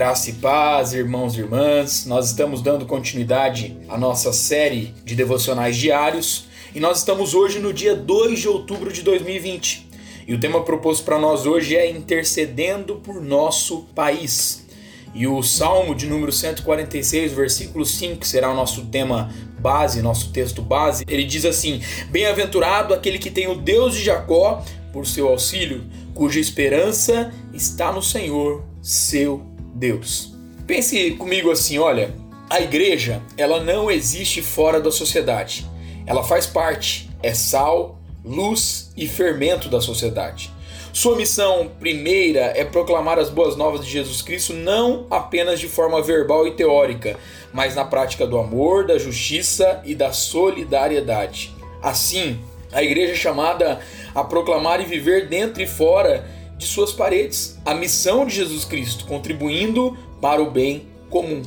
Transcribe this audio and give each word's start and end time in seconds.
Graça 0.00 0.30
e 0.30 0.32
paz, 0.32 0.94
irmãos 0.94 1.36
e 1.36 1.40
irmãs. 1.40 2.06
Nós 2.06 2.28
estamos 2.28 2.62
dando 2.62 2.86
continuidade 2.86 3.76
à 3.86 3.98
nossa 3.98 4.32
série 4.32 4.94
de 5.04 5.14
devocionais 5.14 5.76
diários 5.76 6.46
e 6.74 6.80
nós 6.80 7.00
estamos 7.00 7.34
hoje 7.34 7.58
no 7.58 7.70
dia 7.70 7.94
2 7.94 8.40
de 8.40 8.48
outubro 8.48 8.90
de 8.90 9.02
2020. 9.02 9.90
E 10.26 10.32
o 10.32 10.40
tema 10.40 10.62
proposto 10.62 11.04
para 11.04 11.18
nós 11.18 11.44
hoje 11.44 11.76
é 11.76 11.90
intercedendo 11.90 12.96
por 12.96 13.20
nosso 13.20 13.82
país. 13.94 14.66
E 15.14 15.26
o 15.26 15.42
Salmo 15.42 15.94
de 15.94 16.06
número 16.06 16.32
146, 16.32 17.34
versículo 17.34 17.84
5, 17.84 18.26
será 18.26 18.50
o 18.50 18.54
nosso 18.54 18.86
tema 18.86 19.30
base, 19.58 20.00
nosso 20.00 20.32
texto 20.32 20.62
base. 20.62 21.04
Ele 21.06 21.24
diz 21.24 21.44
assim: 21.44 21.82
Bem-aventurado 22.08 22.94
aquele 22.94 23.18
que 23.18 23.30
tem 23.30 23.48
o 23.48 23.54
Deus 23.54 23.94
de 23.94 24.02
Jacó 24.02 24.64
por 24.94 25.06
seu 25.06 25.28
auxílio, 25.28 25.84
cuja 26.14 26.40
esperança 26.40 27.34
está 27.52 27.92
no 27.92 28.02
Senhor, 28.02 28.64
seu 28.80 29.49
Deus. 29.74 30.34
Pense 30.66 31.12
comigo 31.12 31.50
assim, 31.50 31.78
olha, 31.78 32.14
a 32.48 32.60
igreja, 32.60 33.22
ela 33.36 33.62
não 33.62 33.90
existe 33.90 34.42
fora 34.42 34.80
da 34.80 34.90
sociedade. 34.90 35.66
Ela 36.06 36.24
faz 36.24 36.46
parte, 36.46 37.08
é 37.22 37.32
sal, 37.32 37.98
luz 38.24 38.92
e 38.96 39.06
fermento 39.06 39.68
da 39.68 39.80
sociedade. 39.80 40.50
Sua 40.92 41.16
missão 41.16 41.70
primeira 41.78 42.52
é 42.56 42.64
proclamar 42.64 43.18
as 43.18 43.30
boas 43.30 43.56
novas 43.56 43.84
de 43.84 43.92
Jesus 43.92 44.20
Cristo 44.20 44.52
não 44.52 45.06
apenas 45.08 45.60
de 45.60 45.68
forma 45.68 46.02
verbal 46.02 46.48
e 46.48 46.52
teórica, 46.52 47.16
mas 47.52 47.76
na 47.76 47.84
prática 47.84 48.26
do 48.26 48.38
amor, 48.38 48.86
da 48.86 48.98
justiça 48.98 49.80
e 49.84 49.94
da 49.94 50.12
solidariedade. 50.12 51.54
Assim, 51.80 52.40
a 52.72 52.82
igreja 52.82 53.12
é 53.12 53.16
chamada 53.16 53.80
a 54.14 54.24
proclamar 54.24 54.80
e 54.80 54.84
viver 54.84 55.28
dentro 55.28 55.62
e 55.62 55.66
fora 55.66 56.28
de 56.60 56.66
suas 56.66 56.92
paredes 56.92 57.58
a 57.64 57.74
missão 57.74 58.26
de 58.26 58.34
Jesus 58.34 58.64
Cristo, 58.66 59.06
contribuindo 59.06 59.96
para 60.20 60.42
o 60.42 60.50
bem 60.50 60.82
comum. 61.08 61.42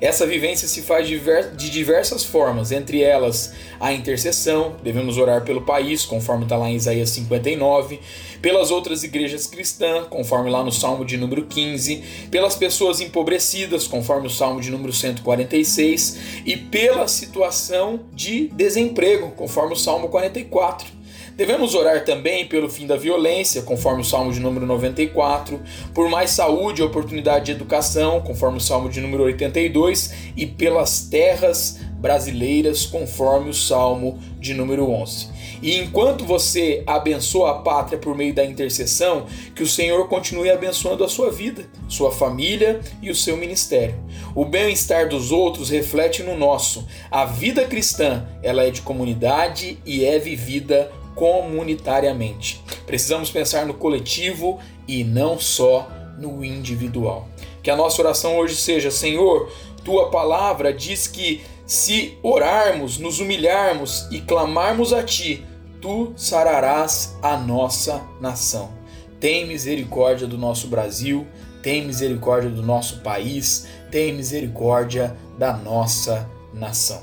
Essa 0.00 0.26
vivência 0.26 0.68
se 0.68 0.82
faz 0.82 1.08
de 1.08 1.70
diversas 1.70 2.22
formas, 2.22 2.70
entre 2.70 3.02
elas 3.02 3.52
a 3.80 3.92
intercessão, 3.92 4.76
devemos 4.82 5.18
orar 5.18 5.44
pelo 5.44 5.62
país, 5.62 6.04
conforme 6.04 6.44
está 6.44 6.56
lá 6.56 6.70
em 6.70 6.76
Isaías 6.76 7.10
59, 7.10 7.98
pelas 8.40 8.70
outras 8.70 9.02
igrejas 9.02 9.48
cristãs, 9.48 10.06
conforme 10.08 10.50
lá 10.50 10.62
no 10.62 10.70
Salmo 10.70 11.04
de 11.04 11.16
número 11.16 11.46
15, 11.46 12.28
pelas 12.30 12.54
pessoas 12.54 13.00
empobrecidas, 13.00 13.88
conforme 13.88 14.28
o 14.28 14.30
Salmo 14.30 14.60
de 14.60 14.70
número 14.70 14.92
146, 14.92 16.18
e 16.46 16.56
pela 16.56 17.08
situação 17.08 18.00
de 18.12 18.48
desemprego, 18.48 19.32
conforme 19.32 19.72
o 19.72 19.76
Salmo 19.76 20.08
44. 20.08 20.97
Devemos 21.38 21.76
orar 21.76 22.04
também 22.04 22.48
pelo 22.48 22.68
fim 22.68 22.84
da 22.84 22.96
violência, 22.96 23.62
conforme 23.62 24.00
o 24.00 24.04
Salmo 24.04 24.32
de 24.32 24.40
número 24.40 24.66
94, 24.66 25.62
por 25.94 26.08
mais 26.08 26.30
saúde 26.30 26.82
e 26.82 26.84
oportunidade 26.84 27.44
de 27.44 27.52
educação, 27.52 28.20
conforme 28.20 28.58
o 28.58 28.60
Salmo 28.60 28.88
de 28.88 29.00
número 29.00 29.22
82, 29.22 30.32
e 30.36 30.44
pelas 30.44 31.02
terras 31.02 31.78
brasileiras, 31.92 32.86
conforme 32.86 33.50
o 33.50 33.54
Salmo 33.54 34.18
de 34.40 34.52
número 34.52 34.90
11. 34.90 35.28
E 35.62 35.78
enquanto 35.78 36.24
você 36.24 36.82
abençoa 36.86 37.50
a 37.50 37.54
pátria 37.54 37.98
por 37.98 38.16
meio 38.16 38.34
da 38.34 38.44
intercessão, 38.44 39.26
que 39.54 39.62
o 39.62 39.66
Senhor 39.66 40.08
continue 40.08 40.50
abençoando 40.50 41.04
a 41.04 41.08
sua 41.08 41.30
vida, 41.30 41.68
sua 41.88 42.10
família 42.10 42.80
e 43.00 43.10
o 43.10 43.14
seu 43.14 43.36
ministério. 43.36 43.96
O 44.34 44.44
bem-estar 44.44 45.08
dos 45.08 45.32
outros 45.32 45.70
reflete 45.70 46.22
no 46.22 46.36
nosso. 46.36 46.86
A 47.10 47.24
vida 47.24 47.64
cristã, 47.64 48.26
ela 48.42 48.64
é 48.64 48.70
de 48.70 48.82
comunidade 48.82 49.78
e 49.84 50.04
é 50.04 50.18
vivida 50.18 50.90
comunitariamente. 51.18 52.62
Precisamos 52.86 53.28
pensar 53.28 53.66
no 53.66 53.74
coletivo 53.74 54.60
e 54.86 55.02
não 55.02 55.36
só 55.36 55.88
no 56.16 56.44
individual. 56.44 57.28
Que 57.60 57.72
a 57.72 57.76
nossa 57.76 58.00
oração 58.00 58.38
hoje 58.38 58.54
seja: 58.54 58.88
Senhor, 58.88 59.50
tua 59.84 60.10
palavra 60.10 60.72
diz 60.72 61.08
que 61.08 61.42
se 61.66 62.16
orarmos, 62.22 62.98
nos 62.98 63.18
humilharmos 63.18 64.06
e 64.12 64.20
clamarmos 64.20 64.92
a 64.92 65.02
ti, 65.02 65.44
tu 65.80 66.12
sararás 66.16 67.18
a 67.20 67.36
nossa 67.36 68.00
nação. 68.20 68.70
Tem 69.18 69.44
misericórdia 69.44 70.26
do 70.26 70.38
nosso 70.38 70.68
Brasil, 70.68 71.26
tem 71.62 71.84
misericórdia 71.84 72.48
do 72.48 72.62
nosso 72.62 73.00
país, 73.00 73.66
tem 73.90 74.12
misericórdia 74.14 75.16
da 75.36 75.52
nossa 75.52 76.30
nação. 76.54 77.02